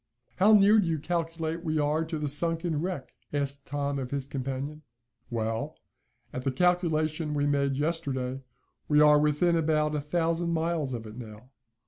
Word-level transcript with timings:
"How 0.37 0.53
near 0.53 0.79
do 0.79 0.87
you 0.87 0.97
calculate 0.97 1.63
we 1.63 1.77
are 1.77 2.03
to 2.05 2.17
the 2.17 2.27
sunken 2.27 2.81
wreck?" 2.81 3.13
asked 3.31 3.67
Tom 3.67 3.99
of 3.99 4.09
his 4.09 4.25
companion. 4.25 4.81
"Well, 5.29 5.77
at 6.33 6.43
the 6.43 6.51
calculation 6.51 7.35
we 7.35 7.45
made 7.45 7.77
yesterday, 7.77 8.41
we 8.87 8.99
are 8.99 9.19
within 9.19 9.55
about 9.55 9.93
a 9.93 10.01
thousand 10.01 10.53
miles 10.53 10.95
of 10.95 11.05
it 11.05 11.17
now. 11.17 11.51